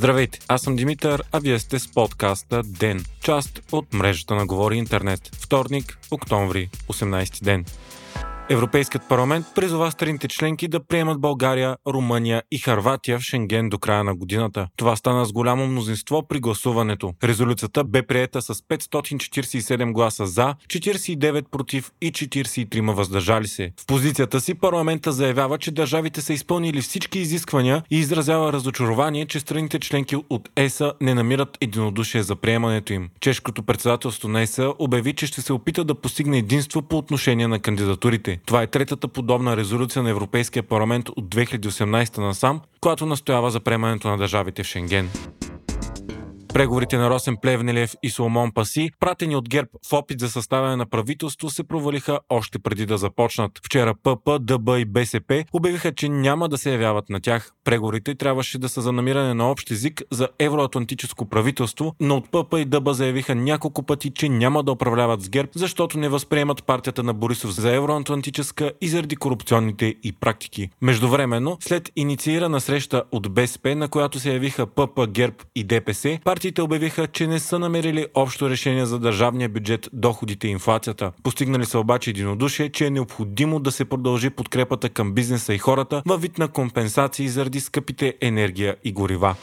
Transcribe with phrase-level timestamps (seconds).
[0.00, 4.76] Здравейте, аз съм Димитър, а вие сте с подкаста ДЕН, част от мрежата на Говори
[4.76, 5.30] Интернет.
[5.34, 7.64] Вторник, октомври, 18 ден.
[8.52, 14.04] Европейският парламент призова страните членки да приемат България, Румъния и Харватия в Шенген до края
[14.04, 14.68] на годината.
[14.76, 17.14] Това стана с голямо мнозинство при гласуването.
[17.24, 23.72] Резолюцията бе приета с 547 гласа за, 49 против и 43 въздържали се.
[23.80, 29.40] В позицията си парламента заявява, че държавите са изпълнили всички изисквания и изразява разочарование, че
[29.40, 33.08] страните членки от ЕСА не намират единодушие за приемането им.
[33.20, 37.58] Чешкото председателство на ЕСА обяви, че ще се опита да постигне единство по отношение на
[37.58, 38.39] кандидатурите.
[38.46, 44.08] Това е третата подобна резолюция на Европейския парламент от 2018 насам, която настоява за приемането
[44.08, 45.10] на държавите в Шенген.
[46.52, 50.86] Преговорите на Росен Плевнелев и Соломон Паси, пратени от ГЕРБ в опит за съставяне на
[50.86, 53.52] правителство, се провалиха още преди да започнат.
[53.64, 57.52] Вчера ПП, ДБ и БСП обявиха, че няма да се явяват на тях.
[57.64, 62.54] Преговорите трябваше да са за намиране на общ език за евроатлантическо правителство, но от ПП
[62.58, 67.02] и ДБ заявиха няколко пъти, че няма да управляват с ГЕРБ, защото не възприемат партията
[67.02, 70.70] на Борисов за евроатлантическа и заради корупционните и практики.
[70.82, 76.62] Междувременно, след инициирана среща от БСП, на която се явиха ПП, ГЕРБ и ДПС, партиите
[76.62, 81.12] обявиха, че не са намерили общо решение за държавния бюджет, доходите и инфлацията.
[81.22, 86.02] Постигнали са обаче единодушие, че е необходимо да се продължи подкрепата към бизнеса и хората
[86.06, 89.34] във вид на компенсации заради скъпите енергия и горива.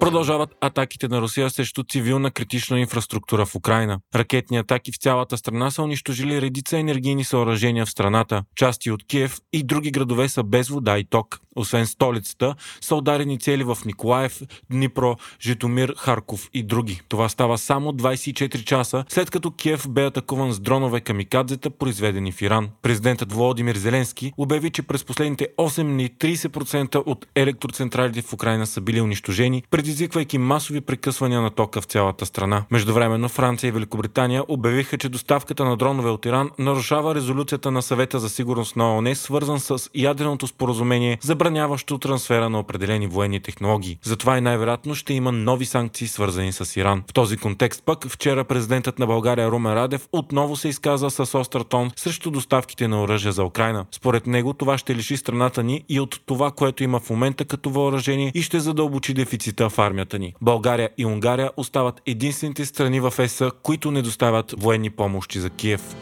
[0.00, 3.98] Продължават атаките на Русия срещу цивилна критична инфраструктура в Украина.
[4.14, 8.44] Ракетни атаки в цялата страна са унищожили редица енергийни съоръжения в страната.
[8.56, 11.40] Части от Киев и други градове са без вода и ток.
[11.56, 17.00] Освен столицата, са ударени цели в Николаев, Днипро, Житомир, Харков и други.
[17.08, 22.42] Това става само 24 часа след като Киев бе атакуван с дронове камикадзета, произведени в
[22.42, 22.68] Иран.
[22.82, 28.80] Президентът Володимир Зеленски обяви, че през последните 8 дни 30% от електроцентралите в Украина са
[28.80, 32.64] били унищожени, предизвиквайки масови прекъсвания на тока в цялата страна.
[32.70, 38.18] Междувременно Франция и Великобритания обявиха, че доставката на дронове от Иран нарушава резолюцията на съвета
[38.18, 43.98] за сигурност на ООН, свързан с ядреното споразумение, забраняващо трансфера на определени военни технологии.
[44.02, 47.02] Затова и най-вероятно ще има нови санкции, свързани с Иран.
[47.10, 51.62] В този контекст пък вчера президентът на България Румен Радев отново се изказа с остър
[51.62, 53.86] тон срещу доставките на оръжие за Украина.
[53.92, 57.70] Според него това ще лиши страната ни и от това, което има в момента като
[57.70, 59.14] въоръжение и ще задълбочи
[59.48, 60.34] дефицита в армията ни.
[60.40, 65.94] България и Унгария остават единствените страни в ЕСА, които не доставят военни помощи за Киев.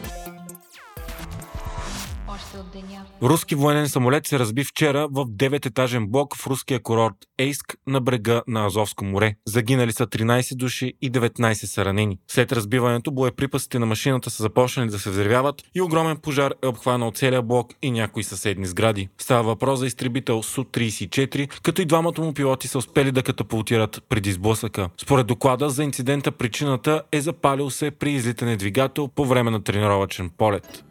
[3.23, 8.41] Руски военен самолет се разби вчера в 9-етажен блок в руския курорт Ейск на брега
[8.47, 9.35] на Азовско море.
[9.45, 12.17] Загинали са 13 души и 19 са ранени.
[12.27, 17.11] След разбиването боеприпасите на машината са започнали да се взривяват и огромен пожар е обхванал
[17.11, 19.09] целия блок и някои съседни сгради.
[19.17, 24.31] Става въпрос за изтребител Су-34, като и двамата му пилоти са успели да катапултират преди
[24.31, 24.89] сблъсъка.
[25.01, 30.29] Според доклада за инцидента причината е запалил се при излитане двигател по време на тренировачен
[30.37, 30.83] полет.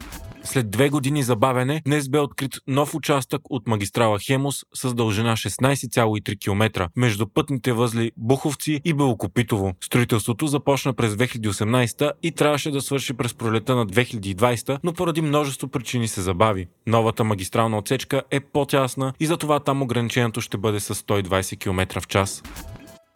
[0.46, 6.40] След две години забавене, днес бе открит нов участък от магистрала Хемус с дължина 16,3
[6.40, 9.72] км между пътните възли Буховци и Белокопитово.
[9.84, 15.68] Строителството започна през 2018 и трябваше да свърши през пролета на 2020, но поради множество
[15.68, 16.68] причини се забави.
[16.86, 22.06] Новата магистрална отсечка е по-тясна и затова там ограничението ще бъде с 120 км в
[22.06, 22.42] час.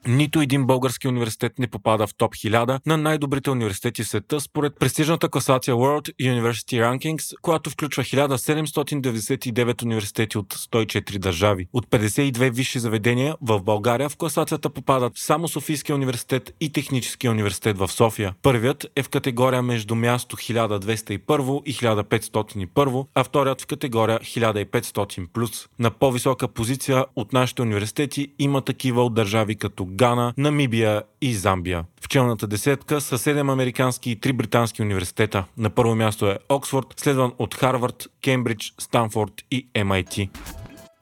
[0.06, 4.76] Нито един български университет не попада в топ 1000 на най-добрите университети в света според
[4.78, 11.66] престижната класация World University Rankings, която включва 1799 университети от 104 държави.
[11.72, 17.78] От 52 висши заведения в България в класацията попадат само Софийския университет и Техническия университет
[17.78, 18.34] в София.
[18.42, 25.66] Първият е в категория между място 1201 и 1501, а вторият в категория 1500+.
[25.78, 31.84] На по-висока позиция от нашите университети има такива от държави като Гана, Намибия и Замбия.
[32.02, 35.44] В челната десетка са 7 американски и 3 британски университета.
[35.58, 40.28] На първо място е Оксфорд, следван от Харвард, Кембридж, Станфорд и MIT.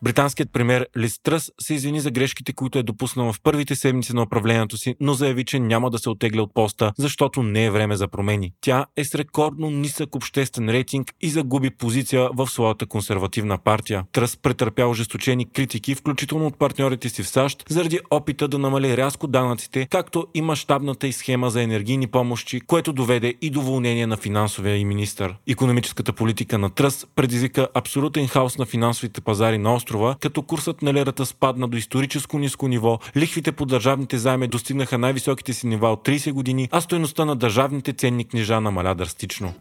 [0.03, 4.23] Британският премьер Лиз Тръс се извини за грешките, които е допуснал в първите седмици на
[4.23, 7.97] управлението си, но заяви, че няма да се отегля от поста, защото не е време
[7.97, 8.53] за промени.
[8.61, 14.05] Тя е с рекордно нисък обществен рейтинг и загуби позиция в своята консервативна партия.
[14.12, 19.27] Тръс претърпя ожесточени критики, включително от партньорите си в САЩ, заради опита да намали рязко
[19.27, 24.17] данъците, както и мащабната и схема за енергийни помощи, което доведе и до уволнение на
[24.17, 25.35] финансовия и министър.
[25.49, 30.82] Економическата политика на Тръс предизвика абсолютен хаос на финансовите пазари на остров острова, като курсът
[30.82, 35.93] на лерата спадна до историческо ниско ниво, лихвите по държавните заеми достигнаха най-високите си нива
[35.93, 39.55] от 30 години, а стоеността на държавните ценни книжа намаля драстично.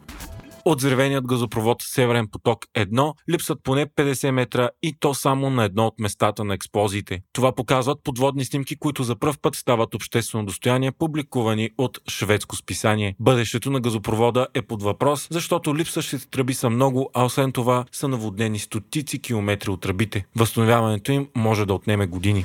[0.68, 5.86] От взревеният газопровод Северен поток 1 липсват поне 50 метра и то само на едно
[5.86, 7.20] от местата на експлозиите.
[7.32, 13.16] Това показват подводни снимки, които за пръв път стават обществено достояние, публикувани от шведско списание.
[13.20, 18.08] Бъдещето на газопровода е под въпрос, защото липсващите тръби са много, а освен това са
[18.08, 20.24] наводнени стотици километри от тръбите.
[20.36, 22.44] Възстановяването им може да отнеме години.